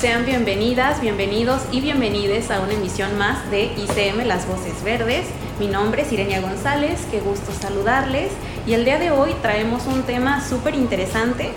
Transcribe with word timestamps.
Sean 0.00 0.24
bienvenidas, 0.24 1.02
bienvenidos 1.02 1.60
y 1.72 1.82
bienvenides 1.82 2.50
a 2.50 2.60
una 2.60 2.72
emisión 2.72 3.18
más 3.18 3.50
de 3.50 3.64
ICM 3.64 4.26
Las 4.26 4.48
Voces 4.48 4.82
Verdes. 4.82 5.26
Mi 5.58 5.66
nombre 5.66 6.00
es 6.00 6.10
Irenia 6.10 6.40
González, 6.40 7.06
qué 7.10 7.20
gusto 7.20 7.52
saludarles 7.52 8.32
y 8.66 8.72
el 8.72 8.86
día 8.86 8.98
de 8.98 9.10
hoy 9.10 9.34
traemos 9.42 9.86
un 9.86 10.04
tema 10.04 10.42
súper 10.42 10.74
interesante, 10.74 11.50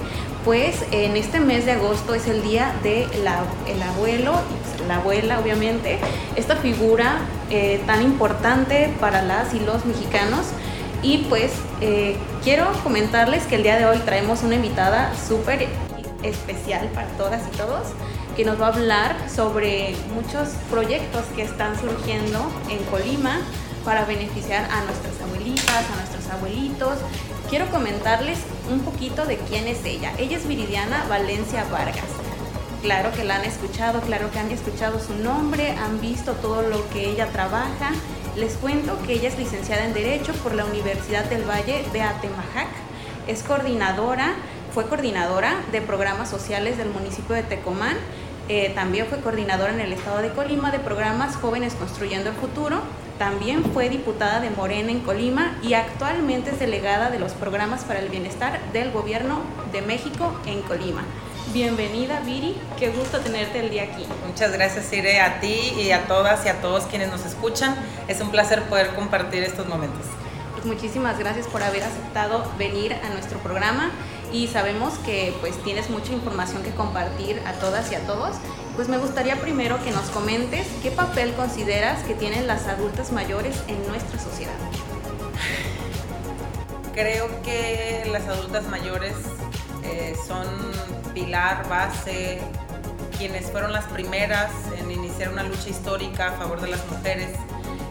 pues 0.43 0.83
en 0.91 1.16
este 1.16 1.39
mes 1.39 1.66
de 1.66 1.71
agosto 1.71 2.16
es 2.16 2.27
el 2.27 2.43
día 2.43 2.75
del 2.83 3.07
el 3.66 3.81
abuelo, 3.81 4.33
la 4.89 4.97
abuela 4.97 5.39
obviamente, 5.39 5.99
esta 6.35 6.58
figura 6.58 7.19
eh, 7.49 7.81
tan 7.86 8.02
importante 8.02 8.94
para 8.99 9.21
las 9.21 9.53
y 9.53 9.61
los 9.61 9.86
mexicanos. 9.86 10.47
Y 11.02 11.19
pues 11.30 11.53
eh, 11.80 12.17
quiero 12.44 12.69
comentarles 12.83 13.45
que 13.45 13.55
el 13.55 13.64
día 13.64 13.77
de 13.77 13.86
hoy 13.86 13.99
traemos 13.99 14.44
una 14.44 14.55
invitada 14.55 15.14
súper 15.16 15.69
especial 16.23 16.89
para 16.94 17.08
todas 17.17 17.41
y 17.47 17.58
todos 17.58 17.94
que 18.36 18.45
nos 18.45 18.59
va 18.59 18.67
a 18.67 18.70
hablar 18.70 19.16
sobre 19.30 19.95
muchos 20.14 20.50
proyectos 20.70 21.23
que 21.36 21.44
están 21.44 21.80
surgiendo 21.80 22.39
en 22.70 22.84
Colima 22.86 23.39
para 23.86 24.06
beneficiar 24.06 24.66
a 24.72 24.84
nuestras 24.86 25.22
abuelitas, 25.22 25.86
a 25.92 25.95
nuestros 25.95 26.28
abuelitos. 26.30 26.98
Quiero 27.50 27.67
comentarles 27.67 28.39
un 28.72 28.80
poquito 28.80 29.26
de 29.26 29.38
quién 29.38 29.67
es 29.67 29.86
ella. 29.86 30.14
Ella 30.17 30.38
es 30.38 30.48
Viridiana 30.48 31.06
Valencia 31.08 31.66
Vargas. 31.72 32.06
Claro 32.81 33.11
que 33.11 33.23
la 33.23 33.36
han 33.36 33.45
escuchado, 33.45 34.02
claro 34.02 34.31
que 34.31 34.39
han 34.39 34.52
escuchado 34.52 35.00
su 35.00 35.14
nombre, 35.16 35.72
han 35.72 36.02
visto 36.02 36.34
todo 36.34 36.64
lo 36.64 36.89
que 36.89 37.09
ella 37.09 37.28
trabaja. 37.28 37.92
Les 38.36 38.54
cuento 38.56 38.98
que 39.06 39.14
ella 39.14 39.30
es 39.30 39.38
licenciada 39.38 39.86
en 39.86 39.94
Derecho 39.94 40.34
por 40.34 40.56
la 40.56 40.66
Universidad 40.66 41.26
del 41.26 41.48
Valle 41.48 41.86
de 41.94 42.02
Atemajac. 42.02 42.67
Es 43.28 43.44
coordinadora, 43.44 44.34
fue 44.73 44.88
coordinadora 44.88 45.54
de 45.72 45.81
programas 45.81 46.30
sociales 46.30 46.78
del 46.78 46.89
municipio 46.89 47.36
de 47.36 47.44
Tecomán 47.44 47.95
eh, 48.49 48.72
también 48.75 49.08
fue 49.08 49.19
coordinadora 49.19 49.73
en 49.73 49.80
el 49.80 49.94
estado 49.94 50.22
de 50.22 50.30
Colima 50.30 50.69
de 50.72 50.80
programas 50.80 51.36
Jóvenes 51.38 51.75
Construyendo 51.75 52.30
el 52.30 52.36
Futuro. 52.36 52.81
También 53.17 53.63
fue 53.73 53.89
diputada 53.89 54.41
de 54.41 54.49
Morena 54.49 54.91
en 54.91 54.99
Colima 54.99 55.55
y 55.61 55.75
actualmente 55.75 56.52
es 56.52 56.59
delegada 56.59 57.09
de 57.09 57.19
los 57.19 57.31
programas 57.33 57.83
para 57.86 57.99
el 57.99 58.09
bienestar 58.09 58.59
del 58.73 58.91
Gobierno 58.91 59.41
de 59.71 59.81
México 59.81 60.33
en 60.45 60.61
Colima. 60.64 61.03
Bienvenida 61.53 62.19
Viri, 62.21 62.58
qué 62.80 62.89
gusto 62.89 63.19
tenerte 63.19 63.59
el 63.59 63.69
día 63.69 63.83
aquí. 63.83 64.05
Muchas 64.27 64.52
gracias 64.52 64.91
Ire, 64.91 65.21
a 65.21 65.39
ti 65.39 65.73
y 65.77 65.91
a 65.91 66.08
todas 66.08 66.45
y 66.45 66.49
a 66.49 66.59
todos 66.61 66.86
quienes 66.86 67.09
nos 67.09 67.25
escuchan. 67.25 67.75
Es 68.08 68.19
un 68.19 68.31
placer 68.31 68.64
poder 68.64 68.89
compartir 68.95 69.44
estos 69.44 69.67
momentos. 69.67 70.05
Pues 70.54 70.65
muchísimas 70.65 71.20
gracias 71.20 71.48
por 71.48 71.61
haber 71.61 71.83
aceptado 71.83 72.43
venir 72.58 72.93
a 72.93 73.10
nuestro 73.10 73.39
programa 73.39 73.92
y 74.33 74.48
sabemos 74.48 74.95
que 75.05 75.33
pues 75.39 75.55
tienes 75.64 75.92
mucha 75.92 76.11
información 76.11 76.64
que 76.64 76.71
compartir 76.71 77.39
a 77.45 77.54
todas 77.54 77.92
y 77.92 77.95
a 77.95 77.99
todos. 78.08 78.36
Pues 78.76 78.89
me 78.89 78.98
gustaría 78.98 79.39
primero 79.39 79.82
que 79.83 79.92
nos 79.92 80.10
comentes 80.10 80.67
qué 80.82 80.89
papel 80.89 81.33
consideras 81.33 82.04
que 82.04 82.16
tienen 82.16 82.48
las 82.48 82.67
adultas 82.67 83.11
mayores 83.11 83.64
en 83.67 83.88
nuestra 83.88 84.20
sociedad. 84.20 84.55
Creo 86.95 87.42
que 87.43 88.08
las 88.11 88.27
adultas 88.27 88.67
mayores 88.67 89.14
eh, 89.83 90.16
son 90.27 90.48
pilar, 91.14 91.70
base, 91.70 92.42
quienes 93.17 93.52
fueron 93.52 93.72
las 93.72 93.86
primeras 93.86 94.52
en 94.80 94.89
iniciar 94.92 95.30
una 95.30 95.43
lucha 95.43 95.70
histórica 95.70 96.30
a 96.30 96.32
favor 96.33 96.60
de 96.60 96.70
las 96.70 96.83
mujeres. 96.89 97.30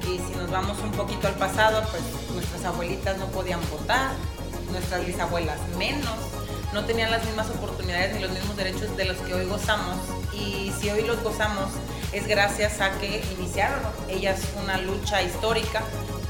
Y 0.03 0.19
si 0.19 0.37
nos 0.37 0.51
vamos 0.51 0.79
un 0.81 0.91
poquito 0.91 1.29
al 1.29 1.35
pasado, 1.35 1.85
pues 1.91 2.03
nuestras 2.33 2.65
abuelitas 2.65 3.17
no 3.19 3.27
podían 3.27 3.61
votar, 3.71 4.11
nuestras 4.73 5.07
bisabuelas 5.07 5.59
menos, 5.79 6.17
no 6.73 6.85
tenían 6.85 7.11
las 7.11 7.25
mismas 7.25 7.51
oportunidades 7.51 8.15
ni 8.15 8.21
los 8.21 8.31
mismos 8.31 8.57
derechos 8.57 8.97
de 8.97 9.05
los 9.05 9.19
que 9.19 9.35
hoy 9.35 9.45
gozamos. 9.47 9.99
Y 10.33 10.73
si 10.81 10.91
hoy 10.91 11.03
los 11.03 11.23
gozamos 11.23 11.71
es 12.13 12.27
gracias 12.27 12.81
a 12.81 12.91
que 12.99 13.23
iniciaron 13.39 13.81
ellas 14.09 14.41
una 14.63 14.79
lucha 14.79 15.23
histórica. 15.23 15.83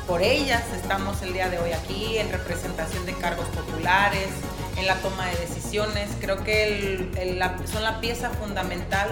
Por 0.06 0.20
ellas 0.20 0.64
estamos 0.74 1.22
el 1.22 1.32
día 1.32 1.48
de 1.48 1.58
hoy 1.58 1.72
aquí 1.72 2.18
en 2.18 2.30
representación 2.30 3.06
de 3.06 3.14
cargos 3.14 3.46
populares, 3.48 4.28
en 4.76 4.86
la 4.86 4.96
toma 4.96 5.26
de 5.28 5.36
decisiones. 5.36 6.10
Creo 6.20 6.42
que 6.42 7.08
son 7.72 7.84
la 7.84 8.00
pieza 8.00 8.30
fundamental, 8.30 9.08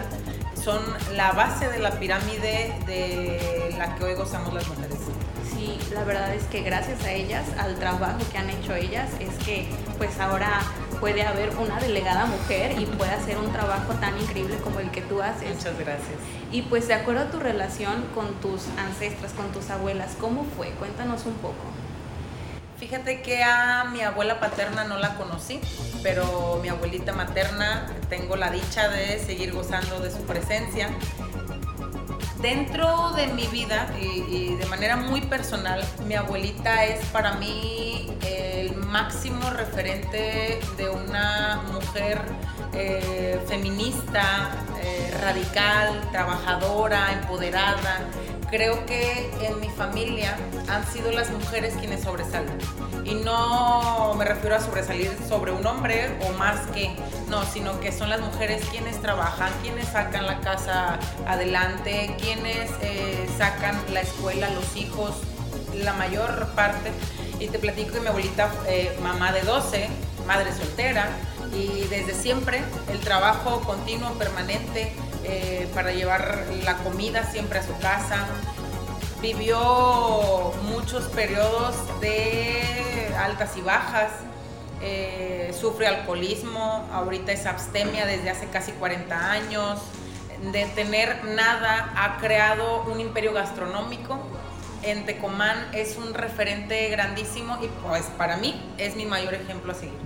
son 0.62 0.82
la 1.14 1.30
base 1.32 1.68
de 1.68 1.78
la 1.78 1.92
pirámide 1.92 2.74
de 2.86 3.74
la 3.78 3.94
que 3.94 4.04
hoy 4.04 4.14
gozamos 4.14 4.52
las 4.52 4.66
mujeres 4.66 4.98
sí, 5.60 5.78
la 5.92 6.04
verdad 6.04 6.34
es 6.34 6.44
que 6.44 6.62
gracias 6.62 7.04
a 7.04 7.12
ellas, 7.12 7.44
al 7.58 7.76
trabajo 7.76 8.18
que 8.32 8.38
han 8.38 8.48
hecho 8.50 8.74
ellas, 8.74 9.10
es 9.20 9.32
que 9.44 9.68
pues 9.98 10.18
ahora 10.18 10.60
puede 10.98 11.22
haber 11.22 11.50
una 11.56 11.78
delegada 11.78 12.26
mujer 12.26 12.78
y 12.78 12.86
puede 12.86 13.10
hacer 13.10 13.36
un 13.38 13.52
trabajo 13.52 13.92
tan 13.94 14.18
increíble 14.18 14.56
como 14.62 14.80
el 14.80 14.90
que 14.90 15.02
tú 15.02 15.22
haces. 15.22 15.56
Muchas 15.56 15.78
gracias. 15.78 16.16
Y 16.50 16.62
pues 16.62 16.88
de 16.88 16.94
acuerdo 16.94 17.22
a 17.22 17.30
tu 17.30 17.38
relación 17.38 18.06
con 18.14 18.34
tus 18.40 18.66
ancestras, 18.78 19.32
con 19.32 19.52
tus 19.52 19.70
abuelas, 19.70 20.16
¿cómo 20.20 20.44
fue? 20.56 20.70
Cuéntanos 20.70 21.26
un 21.26 21.34
poco. 21.34 21.62
Fíjate 22.78 23.20
que 23.20 23.42
a 23.42 23.84
mi 23.92 24.00
abuela 24.00 24.40
paterna 24.40 24.84
no 24.84 24.96
la 24.96 25.14
conocí, 25.16 25.60
pero 26.02 26.58
mi 26.62 26.68
abuelita 26.70 27.12
materna 27.12 27.86
tengo 28.08 28.36
la 28.36 28.50
dicha 28.50 28.88
de 28.88 29.18
seguir 29.18 29.52
gozando 29.52 30.00
de 30.00 30.10
su 30.10 30.22
presencia 30.22 30.88
dentro 32.42 33.12
de 33.12 33.26
mi 33.28 33.46
vida 33.46 33.88
y, 34.00 34.54
de 34.54 34.66
manera 34.66 34.96
muy 34.96 35.20
personal, 35.22 35.82
mi 36.06 36.14
abuelita 36.14 36.84
es 36.84 37.04
para 37.06 37.34
mí 37.34 38.08
el 38.26 38.74
máximo 38.76 39.50
referente 39.50 40.60
de 40.76 40.88
una 40.88 41.62
mujer 41.72 42.20
eh, 42.72 43.40
feminista, 43.46 44.50
eh, 44.82 45.14
radical, 45.20 46.00
trabajadora, 46.12 47.12
empoderada, 47.12 48.00
creo 48.50 48.84
que 48.84 49.30
en 49.40 49.60
mi 49.60 49.68
familia 49.70 50.36
han 50.68 50.86
sido 50.92 51.12
las 51.12 51.30
mujeres 51.30 51.74
quienes 51.78 52.02
sobresalen. 52.02 52.58
Y 53.04 53.14
no 53.14 54.14
me 54.16 54.24
refiero 54.24 54.56
a 54.56 54.60
sobresalir 54.60 55.10
sobre 55.28 55.52
un 55.52 55.64
hombre 55.66 56.10
o 56.28 56.32
más 56.36 56.60
que, 56.68 56.90
no, 57.28 57.44
sino 57.44 57.80
que 57.80 57.92
son 57.92 58.10
las 58.10 58.20
mujeres 58.20 58.62
quienes 58.70 59.00
trabajan, 59.00 59.50
quienes 59.62 59.88
sacan 59.88 60.26
la 60.26 60.40
casa 60.40 60.98
adelante, 61.26 62.14
quienes 62.20 62.70
eh, 62.82 63.26
sacan 63.38 63.78
la 63.92 64.00
escuela, 64.00 64.50
los 64.50 64.76
hijos, 64.76 65.16
la 65.74 65.92
mayor 65.94 66.48
parte. 66.54 66.92
Y 67.38 67.48
te 67.48 67.58
platico 67.58 67.94
que 67.94 68.00
mi 68.00 68.08
abuelita, 68.08 68.50
eh, 68.68 68.96
mamá 69.02 69.32
de 69.32 69.42
12, 69.42 69.88
madre 70.26 70.52
soltera, 70.52 71.08
y 71.54 71.86
desde 71.88 72.14
siempre 72.14 72.62
el 72.92 73.00
trabajo 73.00 73.60
continuo, 73.62 74.12
permanente, 74.12 74.92
eh, 75.32 75.68
para 75.74 75.92
llevar 75.92 76.44
la 76.64 76.78
comida 76.78 77.22
siempre 77.30 77.60
a 77.60 77.62
su 77.62 77.76
casa. 77.78 78.26
Vivió 79.22 80.52
muchos 80.64 81.04
periodos 81.04 81.76
de 82.00 83.14
altas 83.16 83.56
y 83.56 83.60
bajas, 83.60 84.10
eh, 84.82 85.54
sufre 85.58 85.86
alcoholismo, 85.86 86.88
ahorita 86.92 87.30
es 87.30 87.46
abstemia 87.46 88.06
desde 88.06 88.30
hace 88.30 88.46
casi 88.46 88.72
40 88.72 89.30
años, 89.30 89.78
de 90.52 90.64
tener 90.74 91.24
nada 91.24 91.92
ha 91.96 92.16
creado 92.18 92.82
un 92.90 92.98
imperio 92.98 93.32
gastronómico. 93.32 94.18
En 94.82 95.06
Tecomán 95.06 95.68
es 95.72 95.96
un 95.96 96.12
referente 96.12 96.88
grandísimo 96.88 97.56
y 97.62 97.68
pues 97.86 98.02
para 98.18 98.36
mí 98.38 98.60
es 98.78 98.96
mi 98.96 99.06
mayor 99.06 99.34
ejemplo 99.34 99.70
a 99.70 99.74
seguir. 99.76 99.98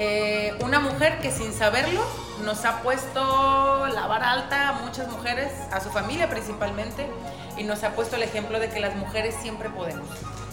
Eh, 0.00 0.56
una 0.60 0.78
mujer 0.78 1.18
que 1.18 1.32
sin 1.32 1.52
saberlo 1.52 2.00
nos 2.44 2.64
ha 2.64 2.82
puesto 2.82 3.88
la 3.88 4.06
vara 4.06 4.30
alta 4.30 4.68
a 4.68 4.72
muchas 4.74 5.10
mujeres, 5.10 5.52
a 5.72 5.80
su 5.80 5.90
familia 5.90 6.30
principalmente, 6.30 7.08
y 7.56 7.64
nos 7.64 7.82
ha 7.82 7.90
puesto 7.96 8.14
el 8.14 8.22
ejemplo 8.22 8.60
de 8.60 8.70
que 8.70 8.78
las 8.78 8.94
mujeres 8.94 9.34
siempre 9.42 9.68
podemos. 9.70 10.06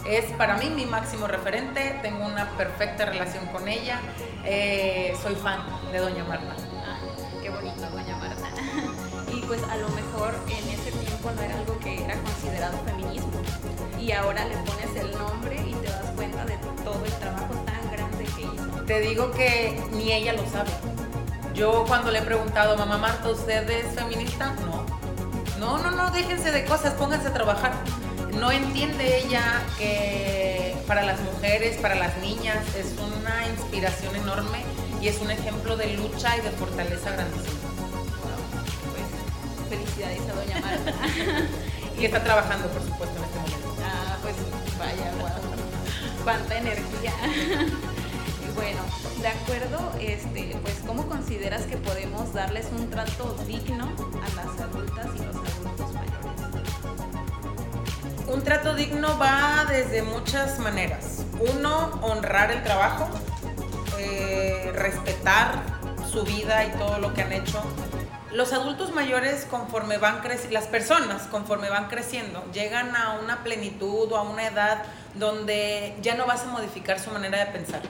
Es 0.08 0.26
para 0.32 0.58
mí 0.58 0.72
mi 0.72 0.88
máximo 0.88 1.28
referente, 1.28 2.00
tengo 2.02 2.26
una 2.26 2.50
perfecta 2.58 3.06
relación 3.06 3.46
con 3.48 3.68
ella, 3.68 4.00
eh, 4.46 5.16
soy 5.22 5.36
fan 5.36 5.62
de 5.92 6.00
Doña 6.00 6.24
Marta. 6.24 6.56
Ah, 6.84 6.98
qué 7.40 7.50
bonito, 7.52 7.88
Doña 7.92 8.18
Marta. 8.18 8.50
pues 9.48 9.62
a 9.64 9.78
lo 9.78 9.90
mejor 9.90 10.34
en 10.48 10.70
ese 10.70 10.92
tiempo 10.92 11.32
no 11.32 11.42
era 11.42 11.56
algo 11.56 11.78
que 11.80 12.04
era 12.04 12.16
considerado 12.16 12.78
feminismo. 12.86 13.32
Y 14.00 14.12
ahora 14.12 14.46
le 14.46 14.56
pones 14.58 14.96
el 14.96 15.12
nombre 15.18 15.56
y 15.56 15.74
Te 18.88 19.00
digo 19.00 19.32
que 19.32 19.82
ni 19.94 20.14
ella 20.14 20.34
lo 20.34 20.48
sabe. 20.48 20.70
Yo 21.56 21.86
cuando 21.88 22.12
le 22.12 22.20
he 22.20 22.22
preguntado, 22.22 22.78
mamá 22.78 22.98
Marta, 22.98 23.30
¿usted 23.30 23.68
es 23.70 23.96
feminista? 23.96 24.54
No. 24.66 24.86
No, 25.60 25.80
no, 25.80 25.90
no, 25.90 26.12
déjense 26.12 26.52
de 26.52 26.66
cosas, 26.66 26.94
pónganse 26.94 27.30
a 27.30 27.34
trabajar. 27.34 27.74
No 28.34 28.52
entiende 28.52 29.26
ella 29.26 29.64
que 29.80 30.76
para 30.86 31.04
las 31.04 31.20
mujeres, 31.22 31.78
para 31.78 31.96
las 31.96 32.16
niñas, 32.18 32.64
es 32.76 32.94
una 33.00 33.48
inspiración 33.48 34.16
enorme 34.18 34.64
y 35.02 35.08
es 35.08 35.20
un 35.20 35.32
ejemplo 35.32 35.78
de 35.78 35.96
lucha 35.96 36.38
y 36.38 36.42
de 36.42 36.52
fortaleza 36.52 37.10
grandísima. 37.12 37.60
Pues 38.92 39.70
felicidades 39.70 40.22
a 40.30 40.34
doña 40.34 40.62
Marta. 40.62 40.94
y 41.98 42.06
está 42.06 42.24
trabajando, 42.24 42.68
por 42.68 42.84
supuesto, 42.84 43.18
en 43.18 43.24
este 43.24 43.40
momento. 43.40 43.76
Ah, 43.84 44.18
pues 44.22 44.36
vaya, 44.78 45.12
wow. 45.20 46.24
Cuánta 46.24 46.58
energía. 46.58 47.14
Bueno, 48.56 48.82
de 49.22 49.28
acuerdo, 49.28 49.92
este, 50.00 50.58
pues 50.62 50.76
¿cómo 50.88 51.08
consideras 51.08 51.64
que 51.64 51.78
podemos 51.78 52.34
darles 52.34 52.68
un 52.72 52.90
trato 52.90 53.36
digno 53.46 53.86
a 53.86 54.36
las 54.36 54.60
adultas 54.60 55.08
y 55.16 55.20
los 55.20 55.36
adultos 55.36 55.94
mayores? 55.94 56.16
Un 58.28 58.44
trato 58.44 58.74
digno 58.74 59.20
va 59.20 59.66
desde 59.70 60.02
muchas 60.02 60.58
maneras. 60.60 61.26
Uno, 61.54 62.00
honrar 62.02 62.52
el 62.52 62.64
trabajo, 62.64 63.10
eh, 64.00 64.72
respetar 64.74 65.62
su 66.10 66.24
vida 66.24 66.66
y 66.66 66.72
todo 66.72 66.98
lo 67.00 67.14
que 67.14 67.22
han 67.22 67.34
hecho. 67.34 67.62
Los 68.32 68.54
adultos 68.54 68.94
mayores 68.94 69.46
conforme 69.46 69.98
van 69.98 70.22
creciendo, 70.22 70.54
las 70.54 70.68
personas 70.68 71.24
conforme 71.24 71.70
van 71.70 71.88
creciendo, 71.88 72.44
llegan 72.52 72.96
a 72.96 73.20
una 73.20 73.44
plenitud 73.44 74.12
o 74.12 74.18
a 74.18 74.24
una 74.24 74.48
edad 74.48 74.84
donde 75.14 75.96
ya 76.02 76.16
no 76.16 76.26
vas 76.26 76.44
a 76.44 76.48
modificar 76.48 77.00
su 77.00 77.12
manera 77.12 77.40
de 77.40 77.46
pensar 77.48 77.82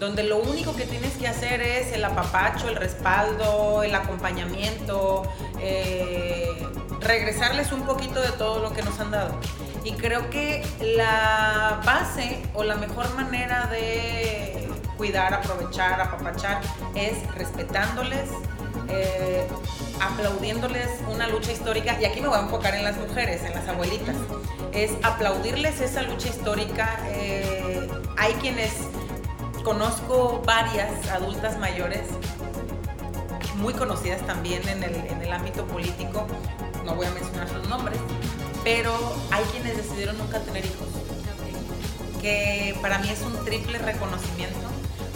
donde 0.00 0.22
lo 0.22 0.38
único 0.38 0.74
que 0.74 0.86
tienes 0.86 1.12
que 1.18 1.28
hacer 1.28 1.60
es 1.60 1.92
el 1.92 2.02
apapacho, 2.04 2.68
el 2.70 2.76
respaldo, 2.76 3.82
el 3.82 3.94
acompañamiento, 3.94 5.22
eh, 5.60 6.66
regresarles 7.00 7.70
un 7.70 7.82
poquito 7.82 8.20
de 8.20 8.30
todo 8.30 8.60
lo 8.60 8.72
que 8.72 8.82
nos 8.82 8.98
han 8.98 9.10
dado. 9.10 9.38
Y 9.84 9.92
creo 9.92 10.30
que 10.30 10.66
la 10.80 11.82
base 11.84 12.42
o 12.54 12.64
la 12.64 12.76
mejor 12.76 13.14
manera 13.14 13.66
de 13.66 14.68
cuidar, 14.96 15.34
aprovechar, 15.34 16.00
apapachar 16.00 16.62
es 16.94 17.14
respetándoles, 17.34 18.30
eh, 18.88 19.46
aplaudiéndoles 20.00 20.88
una 21.10 21.28
lucha 21.28 21.52
histórica, 21.52 22.00
y 22.00 22.06
aquí 22.06 22.22
me 22.22 22.28
voy 22.28 22.38
a 22.38 22.40
enfocar 22.40 22.74
en 22.74 22.84
las 22.84 22.96
mujeres, 22.96 23.42
en 23.42 23.52
las 23.52 23.68
abuelitas, 23.68 24.16
es 24.72 24.92
aplaudirles 25.02 25.78
esa 25.82 26.02
lucha 26.02 26.28
histórica. 26.28 26.98
Eh, 27.08 27.86
hay 28.16 28.32
quienes 28.34 28.72
conozco 29.62 30.42
varias 30.44 31.08
adultas 31.08 31.58
mayores, 31.58 32.08
muy 33.56 33.74
conocidas 33.74 34.24
también 34.26 34.66
en 34.68 34.82
el, 34.82 35.32
ámbito 35.32 35.66
político, 35.66 36.26
no 36.84 36.94
voy 36.96 37.06
a 37.06 37.10
mencionar 37.10 37.48
sus 37.48 37.68
nombres, 37.68 37.98
pero 38.64 38.92
hay 39.30 39.44
quienes 39.44 39.76
decidieron 39.76 40.18
nunca 40.18 40.40
tener 40.40 40.64
hijos, 40.64 40.88
que 42.20 42.76
para 42.82 42.98
mí 42.98 43.08
es 43.10 43.22
un 43.22 43.44
triple 43.44 43.78
reconocimiento 43.78 44.68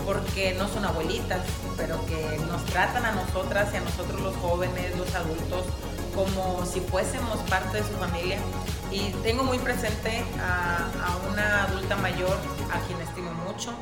porque 0.07 0.55
no 0.59 0.69
son 0.69 0.85
abuelitas, 0.85 1.41
pero 1.77 2.05
que 2.07 2.39
nos 2.51 2.65
tratan 2.67 3.07
a 3.07 3.13
nosotras 3.13 3.71
y 3.73 3.77
a 3.79 3.81
nosotros 3.81 4.21
los 4.21 4.37
jóvenes, 4.37 4.97
los 4.99 5.13
adultos, 5.15 5.65
como 6.15 6.65
si 6.67 6.81
fuésemos 6.81 7.39
parte 7.49 7.79
de 7.79 7.85
su 7.85 7.95
familia. 7.95 8.39
Y 8.93 9.11
tengo 9.23 9.43
muy 9.43 9.59
presente 9.59 10.23
a, 10.41 10.77
a 11.07 11.33
una 11.33 11.65
adulta 11.65 11.97
mayor 11.97 12.37
a 12.73 12.87
quien 12.87 13.01
estimo 13.01 13.33
mucho, 13.33 13.73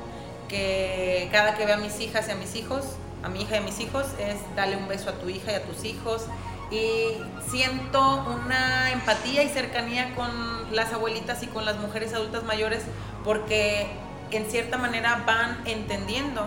que 0.53 1.31
cada 1.33 1.55
que 1.55 1.65
veo 1.65 1.77
a 1.77 1.79
mis 1.79 1.99
hijas 2.01 2.29
y 2.29 2.31
a 2.31 2.35
mis 2.35 2.55
hijos, 2.55 2.85
a 3.23 3.31
mi 3.31 3.43
hija 3.43 3.57
y 3.57 3.59
a 3.59 3.63
mis 3.63 3.81
hijos, 3.81 4.07
es 4.21 4.37
darle 4.55 4.77
un 4.77 4.87
beso 4.87 5.09
a 5.09 5.15
tu 5.15 5.31
hija 5.31 5.51
y 5.51 5.55
a 5.55 5.63
tus 5.65 5.85
hijos. 5.85 6.27
Y 6.71 7.17
siento 7.51 8.25
una 8.25 8.93
empatía 8.93 9.43
y 9.43 9.49
cercanía 9.49 10.15
con 10.15 10.31
las 10.75 10.93
abuelitas 10.93 11.43
y 11.43 11.47
con 11.47 11.65
las 11.65 11.79
mujeres 11.79 12.13
adultas 12.13 12.45
mayores 12.45 12.83
porque 13.25 13.89
en 14.31 14.51
cierta 14.51 14.79
manera 14.79 15.23
van 15.27 15.61
entendiendo 15.67 16.47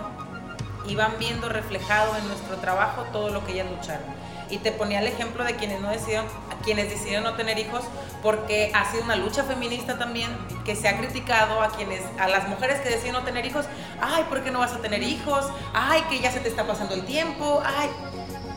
y 0.87 0.95
van 0.95 1.13
viendo 1.19 1.49
reflejado 1.49 2.15
en 2.17 2.27
nuestro 2.27 2.57
trabajo 2.57 3.03
todo 3.11 3.29
lo 3.29 3.45
que 3.45 3.53
ellas 3.53 3.67
lucharon. 3.69 4.05
Y 4.49 4.59
te 4.59 4.71
ponía 4.71 4.99
el 4.99 5.07
ejemplo 5.07 5.43
de 5.43 5.55
quienes 5.55 5.81
no 5.81 5.89
decidieron, 5.89 6.27
quienes 6.63 6.89
decidieron 6.89 7.23
no 7.23 7.33
tener 7.33 7.57
hijos, 7.57 7.83
porque 8.21 8.71
ha 8.73 8.89
sido 8.91 9.03
una 9.03 9.15
lucha 9.15 9.43
feminista 9.43 9.97
también 9.97 10.29
que 10.65 10.75
se 10.75 10.87
ha 10.87 10.97
criticado 10.97 11.61
a 11.61 11.69
quienes, 11.69 12.01
a 12.19 12.27
las 12.27 12.47
mujeres 12.47 12.79
que 12.81 12.89
deciden 12.89 13.13
no 13.13 13.23
tener 13.23 13.45
hijos, 13.45 13.65
ay, 13.99 14.23
¿por 14.29 14.43
qué 14.43 14.51
no 14.51 14.59
vas 14.59 14.73
a 14.73 14.79
tener 14.79 15.01
hijos? 15.01 15.45
Ay, 15.73 16.03
que 16.09 16.19
ya 16.19 16.31
se 16.31 16.39
te 16.39 16.49
está 16.49 16.67
pasando 16.67 16.93
el 16.93 17.05
tiempo, 17.05 17.61
ay, 17.65 17.89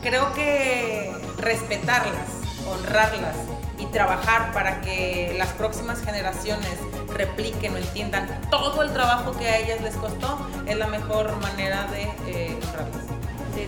creo 0.01 0.33
que 0.33 1.11
respetarlas, 1.37 2.29
honrarlas 2.67 3.35
y 3.79 3.85
trabajar 3.87 4.51
para 4.53 4.81
que 4.81 5.33
las 5.37 5.49
próximas 5.49 6.03
generaciones 6.03 6.77
repliquen 7.13 7.73
o 7.73 7.77
entiendan 7.77 8.27
todo 8.49 8.83
el 8.83 8.91
trabajo 8.91 9.37
que 9.37 9.47
a 9.47 9.57
ellas 9.57 9.81
les 9.81 9.95
costó 9.95 10.39
es 10.65 10.77
la 10.77 10.87
mejor 10.87 11.35
manera 11.41 11.87
de 11.87 12.03
eh, 12.27 12.57
honrarlas. 12.61 13.07
De 13.55 13.67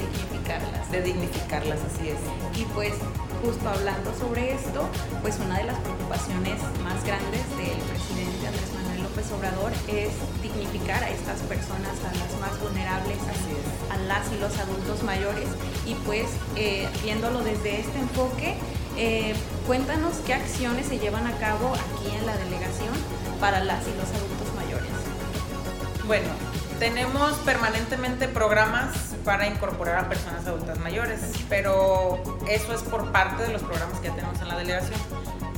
de 0.92 1.02
dignificarlas, 1.02 1.80
así 1.80 2.10
es. 2.10 2.60
Y 2.60 2.66
pues 2.74 2.94
justo 3.44 3.70
hablando 3.70 4.14
sobre 4.20 4.54
esto, 4.54 4.88
pues 5.22 5.40
una 5.40 5.58
de 5.58 5.64
las 5.64 5.80
preocupaciones 5.80 6.60
más 6.84 7.04
grandes 7.06 7.42
del 7.58 7.80
presidente 7.88 8.48
Andrés 8.48 8.70
Manuel 8.76 9.04
López 9.04 9.32
Obrador 9.32 9.72
es 9.88 10.12
dignificar 10.44 11.04
a 11.04 11.10
estas 11.10 11.40
personas, 11.42 11.96
a 12.04 12.14
las 12.14 12.40
más 12.40 12.60
vulnerables, 12.62 13.18
a, 13.90 13.98
las 13.98 14.32
y 14.34 14.38
los 14.40 14.58
adultos 14.60 15.04
mayores. 15.04 15.48
Y 15.86 15.96
pues 16.06 16.28
eh, 16.56 16.88
viéndolo 17.02 17.40
desde 17.40 17.80
este 17.80 18.00
enfoque, 18.00 18.56
eh, 18.98 19.34
cuéntanos 19.66 20.18
qué 20.26 20.34
acciones 20.34 20.88
se 20.88 21.00
llevan 21.00 21.26
a 21.26 21.38
cabo 21.38 21.74
aquí 21.74 22.14
en 22.14 22.26
la 22.26 22.36
delegación 22.36 22.94
para 23.42 23.64
las 23.64 23.86
y 23.88 23.92
los 23.98 24.08
adultos 24.08 24.56
mayores. 24.56 24.88
Bueno, 26.06 26.30
tenemos 26.80 27.34
permanentemente 27.40 28.28
programas 28.28 28.96
para 29.26 29.48
incorporar 29.48 30.06
a 30.06 30.10
personas 30.10 30.46
adultas 30.46 30.80
mayores, 30.80 31.20
pero 31.50 32.22
eso 32.48 32.74
es 32.74 32.82
por 32.84 33.12
parte 33.12 33.44
de 33.44 33.54
los 33.54 33.64
programas 33.64 34.00
que 34.00 34.08
ya 34.10 34.16
tenemos 34.16 34.40
en 34.40 34.48
la 34.48 34.58
delegación. 34.58 35.00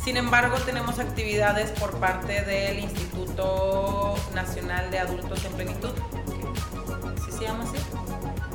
Sin 0.04 0.18
embargo, 0.18 0.58
tenemos 0.66 1.00
actividades 1.00 1.72
por 1.72 2.00
parte 2.00 2.42
del 2.42 2.80
Instituto 2.80 4.16
Nacional 4.34 4.90
de 4.90 5.00
Adultos 5.00 5.44
en 5.46 5.52
Plenitud. 5.54 5.92
¿Sí 7.26 7.32
se 7.38 7.44
llama 7.44 7.66
así? 7.66 7.78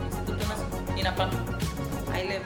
Instituto 0.04 0.46
Nacional. 0.46 1.30
Ahí 2.12 2.28
le... 2.28 2.42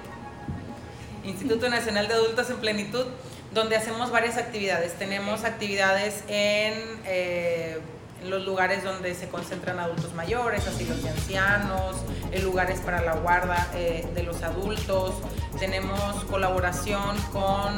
Instituto 1.28 1.68
Nacional 1.68 2.08
de 2.08 2.14
Adultos 2.14 2.50
en 2.50 2.56
Plenitud, 2.56 3.06
donde 3.52 3.76
hacemos 3.76 4.10
varias 4.10 4.36
actividades. 4.36 4.94
Tenemos 4.94 5.44
actividades 5.44 6.24
en... 6.28 6.74
Eh, 7.06 7.80
los 8.24 8.46
lugares 8.46 8.84
donde 8.84 9.16
se 9.16 9.28
concentran 9.28 9.80
adultos 9.80 10.14
mayores, 10.14 10.64
asilos 10.68 11.02
de 11.02 11.10
ancianos, 11.10 11.96
lugares 12.40 12.78
para 12.78 13.00
la 13.00 13.16
guarda 13.16 13.68
eh, 13.74 14.06
de 14.14 14.22
los 14.22 14.44
adultos. 14.44 15.16
Tenemos 15.58 16.22
colaboración 16.30 17.18
con 17.32 17.74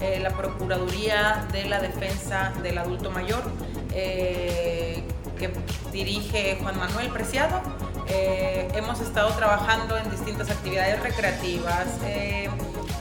eh, 0.00 0.18
la 0.20 0.30
Procuraduría 0.30 1.46
de 1.52 1.66
la 1.66 1.78
Defensa 1.78 2.52
del 2.64 2.78
Adulto 2.78 3.12
Mayor, 3.12 3.44
que 3.92 5.04
dirige 5.92 6.58
Juan 6.60 6.76
Manuel 6.76 7.10
Preciado. 7.10 7.62
hemos 8.08 9.00
estado 9.00 9.30
trabajando 9.34 9.96
en 9.96 10.10
distintas 10.10 10.50
actividades 10.50 11.00
recreativas 11.00 11.86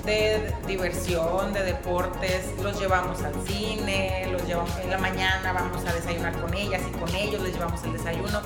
de 0.03 0.53
diversión, 0.67 1.53
de 1.53 1.63
deportes, 1.63 2.45
los 2.61 2.79
llevamos 2.79 3.21
al 3.23 3.33
cine, 3.47 4.27
los 4.31 4.45
llevamos 4.45 4.75
en 4.79 4.89
la 4.89 4.97
mañana, 4.97 5.53
vamos 5.53 5.85
a 5.85 5.93
desayunar 5.93 6.33
con 6.39 6.53
ellas 6.53 6.81
y 6.87 6.91
con 6.97 7.13
ellos 7.15 7.41
les 7.41 7.53
llevamos 7.53 7.83
el 7.83 7.93
desayuno. 7.93 8.41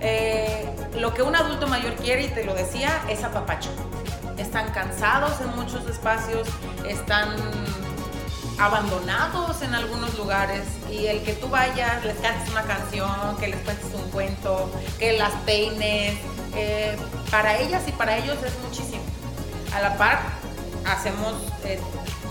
Eh, 0.00 0.68
lo 0.98 1.12
que 1.12 1.22
un 1.22 1.34
adulto 1.34 1.66
mayor 1.66 1.94
quiere, 1.94 2.24
y 2.24 2.28
te 2.28 2.44
lo 2.44 2.54
decía, 2.54 3.02
es 3.08 3.24
apapacho. 3.24 3.70
Están 4.38 4.72
cansados 4.72 5.40
en 5.40 5.54
muchos 5.56 5.86
espacios, 5.88 6.48
están 6.88 7.36
abandonados 8.58 9.62
en 9.62 9.74
algunos 9.74 10.16
lugares 10.16 10.62
y 10.90 11.06
el 11.06 11.22
que 11.22 11.32
tú 11.32 11.48
vayas, 11.48 12.04
les 12.04 12.16
cantes 12.18 12.48
una 12.50 12.62
canción, 12.62 13.36
que 13.40 13.48
les 13.48 13.60
cuentes 13.60 13.86
un 13.94 14.10
cuento, 14.10 14.70
que 14.98 15.18
las 15.18 15.32
peines, 15.46 16.16
eh, 16.54 16.96
para 17.30 17.58
ellas 17.58 17.82
y 17.88 17.92
para 17.92 18.18
ellos 18.18 18.36
es 18.44 18.56
muchísimo. 18.60 19.02
A 19.74 19.80
la 19.80 19.96
par, 19.96 20.20
hacemos 20.84 21.34
eh, 21.64 21.80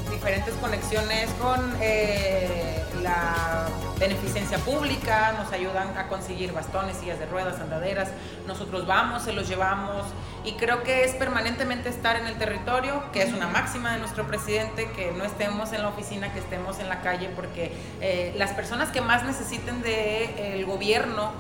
diferentes 0.10 0.54
conexiones 0.56 1.30
con 1.40 1.76
eh, 1.82 2.84
la 3.02 3.68
beneficencia 4.00 4.58
pública, 4.60 5.34
nos 5.38 5.52
ayudan 5.52 5.98
a 5.98 6.08
conseguir 6.08 6.52
bastones, 6.54 6.98
sillas 6.98 7.20
de 7.20 7.26
ruedas, 7.28 7.60
andaderas. 7.60 8.10
Nosotros 8.48 8.86
vamos, 8.88 9.24
se 9.24 9.34
los 9.34 9.48
llevamos 9.48 10.06
y 10.44 10.54
creo 10.54 10.84
que 10.84 11.04
es 11.04 11.14
permanentemente 11.14 11.90
estar 11.90 12.16
en 12.16 12.26
el 12.26 12.38
territorio, 12.38 13.04
que 13.12 13.24
es 13.24 13.34
una 13.34 13.48
máxima 13.48 13.94
de 13.94 14.00
nuestro 14.00 14.26
presidente, 14.28 14.92
que 14.92 15.12
no 15.12 15.24
estemos 15.24 15.72
en 15.72 15.84
la 15.84 15.90
oficina, 15.90 16.34
que 16.34 16.40
estemos 16.40 16.80
en 16.80 16.90
la 16.90 17.02
calle, 17.02 17.30
porque 17.36 17.72
eh, 18.02 18.34
las 18.38 18.52
personas 18.52 18.90
que 18.90 19.02
más 19.02 19.24
necesiten 19.24 19.82
del 19.82 20.66
gobierno 20.66 21.32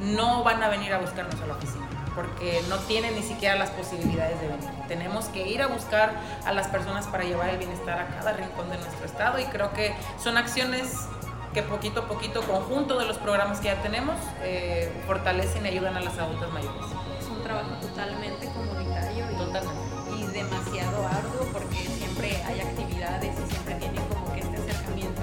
no 0.00 0.42
van 0.42 0.62
a 0.62 0.68
venir 0.68 0.92
a 0.92 0.98
buscarnos 0.98 1.40
a 1.40 1.46
la 1.46 1.54
oficina 1.54 1.95
porque 2.16 2.62
no 2.68 2.78
tienen 2.78 3.14
ni 3.14 3.22
siquiera 3.22 3.54
las 3.54 3.70
posibilidades 3.70 4.40
de 4.40 4.48
venir. 4.48 4.70
Tenemos 4.88 5.26
que 5.26 5.46
ir 5.46 5.62
a 5.62 5.68
buscar 5.68 6.14
a 6.44 6.52
las 6.52 6.66
personas 6.68 7.06
para 7.06 7.22
llevar 7.22 7.50
el 7.50 7.58
bienestar 7.58 7.98
a 7.98 8.08
cada 8.08 8.32
rincón 8.32 8.70
de 8.70 8.78
nuestro 8.78 9.04
estado 9.04 9.38
y 9.38 9.44
creo 9.44 9.72
que 9.72 9.94
son 10.18 10.38
acciones 10.38 11.06
que 11.52 11.62
poquito 11.62 12.00
a 12.00 12.08
poquito, 12.08 12.42
conjunto 12.42 12.98
de 12.98 13.06
los 13.06 13.16
programas 13.18 13.60
que 13.60 13.68
ya 13.68 13.80
tenemos, 13.82 14.16
eh, 14.42 14.92
fortalecen 15.06 15.64
y 15.64 15.68
ayudan 15.68 15.96
a 15.96 16.00
las 16.00 16.18
adultas 16.18 16.50
mayores. 16.52 16.84
Es 17.18 17.26
un 17.28 17.42
trabajo 17.42 17.70
totalmente 17.80 18.46
comunitario 18.48 19.24
y, 19.30 20.22
y 20.22 20.26
demasiado 20.26 21.06
arduo 21.06 21.46
porque 21.52 21.76
siempre 21.76 22.42
hay 22.44 22.60
actividades 22.60 23.34
y 23.38 23.50
siempre 23.50 23.74
tienen 23.76 24.02
como 24.04 24.32
que 24.34 24.40
este 24.40 24.56
acercamiento 24.56 25.22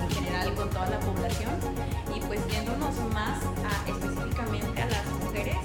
en 0.00 0.10
general 0.10 0.54
con 0.54 0.70
toda 0.70 0.86
la 0.86 1.00
población 1.00 1.52
y 2.14 2.20
pues 2.20 2.46
yéndonos 2.48 2.94
más 3.12 3.38
a, 3.44 3.88
específicamente 3.90 4.82
a 4.82 4.86
las 4.86 5.06
mujeres, 5.20 5.56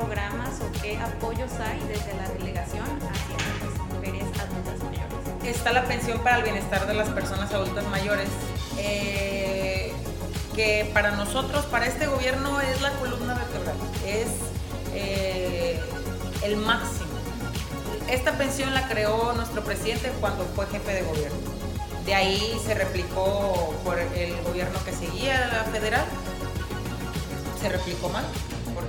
programas 0.00 0.60
o 0.62 0.80
qué 0.80 0.98
apoyos 0.98 1.50
hay 1.60 1.78
desde 1.86 2.14
la 2.14 2.28
delegación 2.38 2.84
hacia 2.84 3.36
las 3.60 3.78
mujeres 3.92 4.24
adultas 4.40 4.82
mayores. 4.82 5.44
Está 5.44 5.72
la 5.72 5.84
pensión 5.84 6.18
para 6.20 6.38
el 6.38 6.44
bienestar 6.44 6.86
de 6.86 6.94
las 6.94 7.08
personas 7.10 7.52
adultas 7.52 7.86
mayores, 7.88 8.28
eh, 8.78 9.92
que 10.54 10.90
para 10.94 11.10
nosotros, 11.12 11.66
para 11.66 11.86
este 11.86 12.06
gobierno 12.06 12.60
es 12.60 12.80
la 12.80 12.90
columna 12.92 13.34
vertebral, 13.34 13.76
es 14.06 14.28
eh, 14.94 15.78
el 16.44 16.56
máximo. 16.56 17.10
Esta 18.08 18.32
pensión 18.38 18.72
la 18.72 18.88
creó 18.88 19.34
nuestro 19.34 19.62
presidente 19.62 20.10
cuando 20.20 20.44
fue 20.56 20.66
jefe 20.66 20.94
de 20.94 21.02
gobierno. 21.02 21.38
De 22.06 22.14
ahí 22.14 22.58
se 22.64 22.74
replicó 22.74 23.74
por 23.84 23.98
el 23.98 24.34
gobierno 24.42 24.82
que 24.84 24.92
seguía 24.92 25.46
la 25.52 25.64
federal. 25.70 26.04
Se 27.60 27.68
replicó 27.68 28.08
mal 28.08 28.24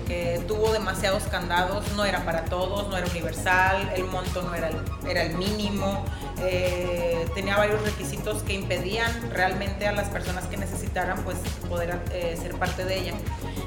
porque 0.01 0.41
tuvo 0.48 0.72
demasiados 0.72 1.24
candados, 1.24 1.86
no 1.96 2.05
era 2.05 2.25
para 2.25 2.46
todos, 2.46 2.88
no 2.89 2.98
era 2.98 3.08
universal, 3.08 3.91
el 3.96 4.05
monto 4.05 4.41
no 4.41 4.55
era 4.55 4.70
el, 4.70 4.77
era 5.08 5.22
el 5.22 5.36
mínimo, 5.36 6.03
eh, 6.39 7.27
tenía 7.36 7.55
varios 7.55 7.84
requisitos 7.84 8.41
que 8.41 8.53
impedían 8.53 9.29
realmente 9.31 9.88
a 9.88 9.91
las 9.91 10.10
personas 10.10 10.46
que 10.46 10.58
necesitaran 10.58 11.24
pues 11.24 11.38
poder 11.70 12.00
eh, 12.12 12.36
ser 12.41 12.55
parte 12.55 12.84
de 12.84 13.00
ella. 13.00 13.13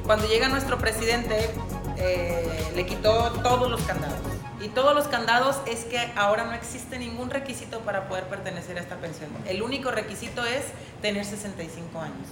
Cuando 0.05 0.27
llega 0.27 0.49
nuestro 0.49 0.77
presidente 0.79 1.51
eh, 1.99 2.73
le 2.75 2.85
quitó 2.87 3.31
todos 3.43 3.71
los 3.71 3.83
candados. 3.83 4.19
Y 4.61 4.69
todos 4.69 4.95
los 4.95 5.07
candados 5.09 5.57
es 5.67 5.85
que 5.85 5.99
ahora 6.17 6.45
no 6.45 6.53
existe 6.53 6.99
ningún 6.99 7.31
requisito 7.31 7.81
para 7.81 8.09
poder 8.09 8.25
pertenecer 8.25 8.79
a 8.79 8.81
esta 8.81 8.97
pensión. 8.97 9.31
El 9.47 9.63
único 9.63 9.91
requisito 9.91 10.45
es 10.45 10.65
tener 11.03 11.25
65 11.25 12.01
años. 12.01 12.29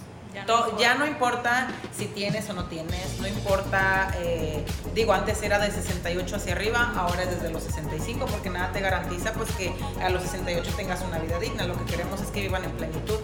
Ya 0.78 0.94
no, 0.94 1.06
importa 1.06 1.68
si 1.96 2.06
tienes 2.06 2.48
o 2.48 2.54
no 2.54 2.64
tienes, 2.64 3.18
no 3.20 3.28
importa, 3.28 4.12
eh, 4.18 4.64
digo, 4.94 5.12
antes 5.12 5.42
era 5.42 5.58
de 5.58 5.70
68 5.70 6.36
hacia 6.36 6.52
arriba, 6.52 6.94
ahora 6.96 7.22
es 7.22 7.30
desde 7.30 7.50
los 7.50 7.62
65, 7.62 8.26
porque 8.26 8.50
nada 8.50 8.72
te 8.72 8.80
garantiza 8.80 9.32
pues 9.34 9.50
que 9.52 9.72
a 10.02 10.08
los 10.08 10.22
68 10.22 10.72
tengas 10.76 11.02
una 11.02 11.18
vida 11.18 11.38
digna, 11.38 11.64
lo 11.64 11.76
que 11.78 11.84
queremos 11.84 12.20
es 12.20 12.28
que 12.28 12.40
vivan 12.40 12.64
en 12.64 12.72
plenitud. 12.72 13.18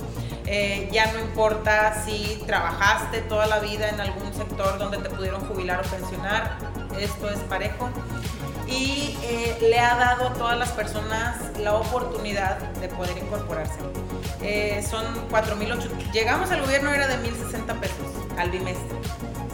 Eh, 0.47 0.88
ya 0.93 1.12
no 1.12 1.19
importa 1.19 2.05
si 2.05 2.43
trabajaste 2.47 3.21
toda 3.23 3.47
la 3.47 3.59
vida 3.59 3.88
en 3.88 4.00
algún 4.00 4.33
sector 4.35 4.79
donde 4.79 4.99
te 4.99 5.11
pudieron 5.11 5.41
jubilar 5.47 5.81
o 5.85 5.88
pensionar, 5.88 6.59
esto 6.99 7.31
es 7.31 7.38
parejo 7.41 7.91
y 8.67 9.17
eh, 9.23 9.59
le 9.62 9.79
ha 9.79 9.97
dado 9.97 10.29
a 10.29 10.33
todas 10.35 10.59
las 10.59 10.73
personas 10.73 11.59
la 11.59 11.75
oportunidad 11.75 12.59
de 12.59 12.88
poder 12.88 13.17
incorporarse. 13.19 13.79
Eh, 14.40 14.87
son 14.88 15.04
4.800, 15.30 16.12
llegamos 16.12 16.50
al 16.50 16.61
gobierno 16.62 16.90
era 16.90 17.09
de 17.09 17.16
1.060 17.16 17.80
pesos 17.80 18.07
al 18.37 18.50
bimestre. 18.50 18.97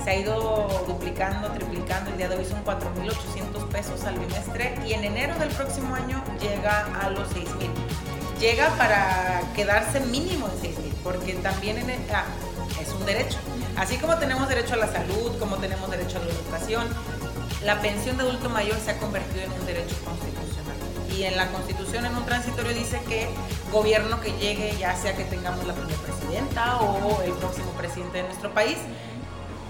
Se 0.05 0.11
ha 0.11 0.17
ido 0.17 0.85
duplicando, 0.87 1.51
triplicando, 1.53 2.11
el 2.11 2.19
día 2.19 2.29
de 2.29 2.37
hoy 2.37 2.45
son 2.45 2.63
4.800 2.65 3.69
pesos 3.69 4.05
al 4.05 4.19
bimestre 4.19 4.75
y 4.87 4.93
en 4.93 5.05
enero 5.05 5.39
del 5.39 5.49
próximo 5.49 5.95
año 5.95 6.23
llega 6.39 6.87
a 7.01 7.09
los 7.09 7.29
6.000. 7.31 7.71
Llega 8.39 8.69
para 8.77 9.41
quedarse 9.55 10.01
mínimo 10.01 10.49
en 10.49 10.71
6.000, 10.71 10.93
porque 11.03 11.33
también 11.35 11.79
ah, 12.13 12.25
es 12.83 12.93
un 12.93 13.07
derecho. 13.07 13.39
Así 13.77 13.97
como 13.97 14.17
tenemos 14.19 14.47
derecho 14.49 14.75
a 14.75 14.77
la 14.77 14.93
salud, 14.93 15.39
como 15.39 15.57
tenemos 15.57 15.91
derecho 15.91 16.19
a 16.19 16.25
la 16.25 16.31
educación, 16.31 16.87
la 17.65 17.81
pensión 17.81 18.19
de 18.19 18.25
adulto 18.25 18.51
mayor 18.51 18.79
se 18.79 18.91
ha 18.91 18.99
convertido 18.99 19.45
en 19.45 19.53
un 19.53 19.65
derecho 19.65 19.97
constitucional. 20.05 20.77
Y 21.17 21.25
en 21.25 21.37
la 21.37 21.51
constitución, 21.51 22.07
en 22.07 22.17
un 22.17 22.25
transitorio, 22.25 22.73
dice 22.73 23.01
que 23.09 23.29
gobierno 23.71 24.21
que 24.21 24.33
llegue, 24.33 24.77
ya 24.79 24.97
sea 24.97 25.15
que 25.17 25.25
tengamos 25.25 25.67
la 25.67 25.75
primera 25.75 25.99
presidenta 25.99 26.81
o 26.81 27.23
el 27.23 27.33
próximo 27.33 27.71
presidente 27.73 28.19
de 28.19 28.25
nuestro 28.25 28.53
país, 28.53 28.77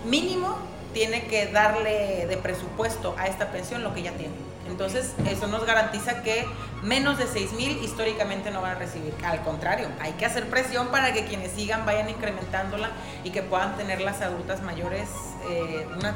mínimo 0.04 0.56
tiene 0.92 1.26
que 1.26 1.46
darle 1.48 2.26
de 2.26 2.36
presupuesto 2.36 3.14
a 3.18 3.26
esta 3.26 3.50
pensión 3.50 3.82
lo 3.82 3.92
que 3.92 4.02
ya 4.02 4.12
tiene. 4.12 4.34
Entonces, 4.68 5.12
eso 5.28 5.46
nos 5.48 5.66
garantiza 5.66 6.22
que 6.22 6.46
menos 6.82 7.18
de 7.18 7.26
6 7.26 7.52
mil 7.52 7.84
históricamente 7.84 8.50
no 8.50 8.62
van 8.62 8.72
a 8.72 8.74
recibir. 8.76 9.12
Al 9.24 9.42
contrario, 9.42 9.88
hay 10.00 10.12
que 10.12 10.24
hacer 10.24 10.48
presión 10.48 10.88
para 10.88 11.12
que 11.12 11.24
quienes 11.26 11.52
sigan 11.52 11.84
vayan 11.84 12.08
incrementándola 12.08 12.90
y 13.24 13.30
que 13.30 13.42
puedan 13.42 13.76
tener 13.76 14.00
las 14.00 14.22
adultas 14.22 14.62
mayores 14.62 15.08
eh, 15.50 15.86
una 15.96 16.14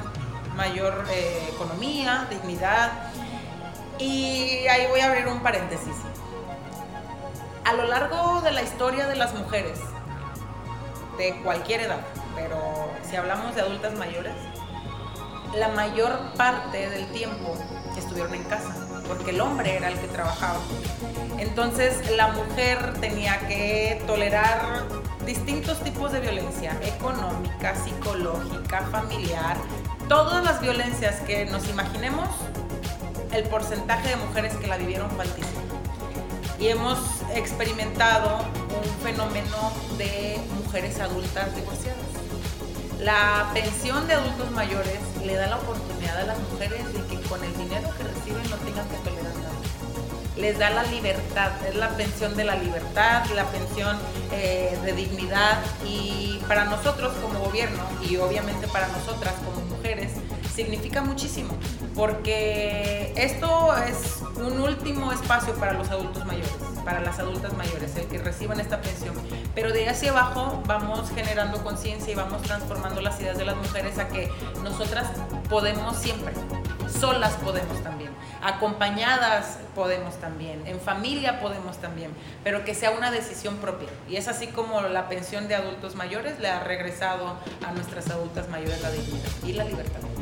mayor 0.57 1.05
eh, 1.11 1.51
economía, 1.55 2.27
dignidad. 2.31 3.08
Y 3.99 4.67
ahí 4.69 4.87
voy 4.89 5.01
a 5.01 5.07
abrir 5.07 5.27
un 5.27 5.41
paréntesis. 5.41 5.95
A 7.65 7.73
lo 7.73 7.85
largo 7.87 8.41
de 8.41 8.53
la 8.53 8.63
historia 8.63 9.07
de 9.07 9.17
las 9.17 9.35
mujeres, 9.35 9.79
de 11.19 11.35
cualquier 11.43 11.83
edad, 11.83 12.01
pero 12.35 12.59
si 13.09 13.17
hablamos 13.17 13.55
de 13.55 13.63
adultas 13.63 13.95
mayores, 13.95 14.33
la 15.55 15.69
mayor 15.69 16.17
parte 16.37 16.89
del 16.89 17.07
tiempo 17.13 17.57
estuvieron 17.99 18.35
en 18.35 18.45
casa, 18.45 18.75
porque 19.07 19.31
el 19.31 19.41
hombre 19.41 19.77
era 19.77 19.89
el 19.89 19.99
que 19.99 20.07
trabajaba. 20.09 20.61
Entonces 21.39 22.11
la 22.17 22.29
mujer 22.29 22.95
tenía 23.01 23.39
que 23.49 24.03
tolerar 24.07 24.85
distintos 25.27 25.83
tipos 25.83 26.13
de 26.13 26.21
violencia, 26.21 26.77
económica, 26.83 27.75
psicológica, 27.75 28.83
familiar, 28.91 29.57
todas 30.09 30.43
las 30.43 30.61
violencias 30.61 31.17
que 31.23 31.45
nos 31.47 31.69
imaginemos, 31.69 32.29
el 33.33 33.45
porcentaje 33.45 34.11
de 34.11 34.17
mujeres 34.17 34.55
que 34.57 34.67
la 34.67 34.77
vivieron 34.77 35.11
fue 35.11 35.25
altísimo. 35.25 35.63
Y 36.59 36.69
hemos 36.69 36.99
experimentado 37.35 38.39
un 38.39 39.03
fenómeno 39.03 39.73
de 39.97 40.39
mujeres 40.65 40.99
adultas 41.01 41.55
divorciadas. 41.55 41.99
La 43.01 43.51
pensión 43.55 44.09
de 44.09 44.15
adultos 44.15 44.51
mayores 44.51 44.99
le 45.25 45.35
da 45.35 45.47
la 45.47 45.57
oportunidad 45.57 46.19
a 46.19 46.25
las 46.25 46.39
mujeres 46.51 46.85
de 46.93 47.05
que 47.07 47.21
con 47.29 47.45
el 47.45 47.57
dinero 47.57 47.89
que 47.97 48.03
reciben 48.03 48.51
no 48.51 48.57
tengan 48.57 48.89
que 48.89 48.97
tolerar 48.97 49.35
nada. 49.37 49.53
Les 50.37 50.59
da 50.59 50.71
la 50.71 50.83
libertad, 50.85 51.53
es 51.67 51.77
la 51.77 51.91
pensión 51.91 52.37
de 52.37 52.45
la 52.45 52.57
libertad, 52.57 53.25
la 53.35 53.45
pensión 53.47 53.97
eh, 54.33 54.77
de 54.85 54.93
dignidad 54.93 55.59
y 55.85 56.41
para 56.49 56.65
nosotros 56.65 57.13
como 57.23 57.39
gobierno 57.41 57.85
y 58.09 58.17
obviamente 58.17 58.67
para 58.69 58.89
nosotras 58.89 59.35
como 59.45 59.65
mujeres 59.67 60.13
significa 60.55 61.03
muchísimo, 61.03 61.51
porque 61.99 63.13
esto 63.17 63.77
es 63.77 64.23
un 64.37 64.61
último 64.61 65.11
espacio 65.11 65.53
para 65.57 65.73
los 65.73 65.91
adultos 65.91 66.25
mayores, 66.27 66.55
para 66.85 67.01
las 67.01 67.19
adultas 67.19 67.55
mayores, 67.55 67.97
el 67.97 68.07
que 68.07 68.19
reciban 68.19 68.61
esta 68.61 68.81
pensión. 68.81 69.17
Pero 69.53 69.73
de 69.73 69.89
hacia 69.89 70.13
abajo 70.13 70.63
vamos 70.65 71.11
generando 71.11 71.61
conciencia 71.65 72.13
y 72.13 72.15
vamos 72.15 72.43
transformando 72.43 73.01
las 73.01 73.21
ideas 73.21 73.37
de 73.37 73.45
las 73.45 73.57
mujeres 73.57 73.99
a 73.99 74.07
que 74.07 74.31
nosotras 74.63 75.09
podemos 75.51 75.97
siempre, 75.97 76.35
solas 77.01 77.33
podemos 77.35 77.83
también, 77.83 78.13
acompañadas 78.45 79.59
podemos 79.75 80.15
también, 80.21 80.65
en 80.69 80.79
familia 80.79 81.41
podemos 81.41 81.79
también, 81.79 82.13
pero 82.45 82.65
que 82.65 82.77
sea 82.77 82.93
una 82.93 83.11
decisión 83.11 83.57
propia. 83.57 83.89
Y 84.09 84.15
es 84.15 84.29
así 84.29 84.47
como 84.47 84.83
la 84.83 85.09
pensión 85.09 85.49
de 85.49 85.57
adultos 85.57 85.97
mayores 85.97 86.39
le 86.39 86.49
ha 86.49 86.61
regresado 86.61 87.39
a 87.67 87.73
nuestras 87.73 88.09
adultas 88.11 88.49
mayores 88.49 88.81
la 88.83 88.93
dignidad 88.93 89.31
y 89.45 89.53
la 89.55 89.65
libertad. 89.65 90.18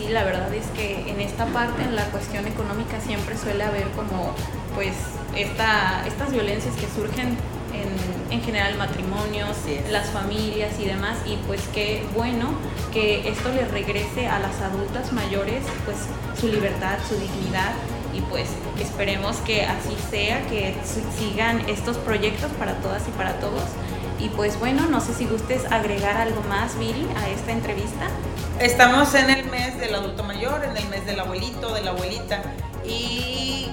Sí, 0.00 0.08
la 0.08 0.24
verdad 0.24 0.52
es 0.54 0.64
que 0.68 1.10
en 1.10 1.20
esta 1.20 1.44
parte, 1.44 1.82
en 1.82 1.94
la 1.94 2.04
cuestión 2.04 2.46
económica, 2.46 2.98
siempre 3.06 3.36
suele 3.36 3.64
haber 3.64 3.86
como, 3.90 4.32
pues, 4.74 4.94
esta, 5.36 6.06
estas 6.06 6.32
violencias 6.32 6.74
que 6.76 6.86
surgen 6.86 7.36
en, 7.74 8.32
en 8.32 8.40
general 8.40 8.78
matrimonios, 8.78 9.58
las 9.90 10.08
familias 10.08 10.72
y 10.80 10.86
demás. 10.86 11.18
Y 11.26 11.36
pues 11.46 11.60
qué 11.74 12.02
bueno 12.16 12.48
que 12.94 13.28
esto 13.28 13.50
le 13.50 13.66
regrese 13.66 14.26
a 14.26 14.38
las 14.38 14.62
adultas 14.62 15.12
mayores, 15.12 15.64
pues, 15.84 15.98
su 16.40 16.48
libertad, 16.48 16.96
su 17.06 17.16
dignidad. 17.16 17.74
Y 18.14 18.22
pues 18.22 18.48
esperemos 18.80 19.36
que 19.38 19.66
así 19.66 19.94
sea, 20.10 20.40
que 20.46 20.74
sigan 21.18 21.60
estos 21.68 21.98
proyectos 21.98 22.50
para 22.52 22.74
todas 22.76 23.06
y 23.06 23.10
para 23.10 23.34
todos 23.34 23.64
Y 24.20 24.28
pues 24.28 24.58
bueno, 24.58 24.86
no 24.86 25.00
sé 25.00 25.14
si 25.14 25.24
gustes 25.24 25.64
agregar 25.70 26.16
algo 26.16 26.42
más, 26.42 26.78
Viri, 26.78 27.06
a 27.16 27.28
esta 27.30 27.52
entrevista. 27.52 28.06
Estamos 28.60 29.14
en 29.14 29.30
el 29.30 29.46
mes 29.46 29.78
del 29.80 29.94
adulto 29.94 30.22
mayor, 30.24 30.62
en 30.64 30.76
el 30.76 30.86
mes 30.88 31.06
del 31.06 31.20
abuelito, 31.20 31.72
de 31.72 31.82
la 31.82 31.92
abuelita. 31.92 32.42
Y 32.84 33.68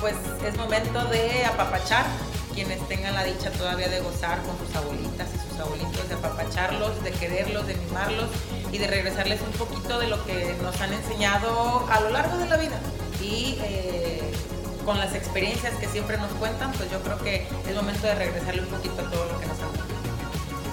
pues 0.00 0.14
es 0.46 0.56
momento 0.56 1.04
de 1.06 1.44
apapachar 1.44 2.06
quienes 2.54 2.80
tengan 2.88 3.14
la 3.14 3.24
dicha 3.24 3.50
todavía 3.50 3.88
de 3.88 4.00
gozar 4.00 4.40
con 4.42 4.56
sus 4.58 4.74
abuelitas 4.74 5.28
y 5.34 5.50
sus 5.50 5.60
abuelitos, 5.60 6.08
de 6.08 6.14
apapacharlos, 6.14 7.04
de 7.04 7.10
quererlos, 7.10 7.66
de 7.66 7.74
mimarlos 7.74 8.30
y 8.72 8.78
de 8.78 8.86
regresarles 8.86 9.42
un 9.42 9.52
poquito 9.52 9.98
de 9.98 10.08
lo 10.08 10.24
que 10.24 10.56
nos 10.62 10.80
han 10.80 10.94
enseñado 10.94 11.86
a 11.90 12.00
lo 12.00 12.10
largo 12.10 12.38
de 12.38 12.48
la 12.48 12.56
vida. 12.56 12.80
Y 13.20 13.58
eh, 13.62 14.22
con 14.86 14.98
las 15.00 15.14
experiencias 15.16 15.74
que 15.74 15.88
siempre 15.88 16.16
nos 16.16 16.30
cuentan, 16.34 16.70
pues 16.72 16.88
yo 16.92 17.02
creo 17.02 17.18
que 17.18 17.48
es 17.68 17.74
momento 17.74 18.06
de 18.06 18.14
regresarle 18.14 18.62
un 18.62 18.68
poquito 18.68 19.02
a 19.02 19.10
todo 19.10 19.24
lo 19.32 19.40
que 19.40 19.46
nos 19.46 19.58
han. 19.58 19.72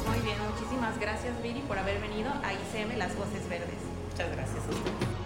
Muy 0.07 0.21
bien, 0.23 0.37
muchísimas 0.51 0.99
gracias 0.99 1.41
Viri 1.41 1.61
por 1.61 1.79
haber 1.79 1.99
venido 1.99 2.29
a 2.29 2.53
ICM 2.53 2.95
Las 2.99 3.15
Voces 3.17 3.49
Verdes. 3.49 3.81
Muchas 4.11 4.31
gracias. 4.31 5.12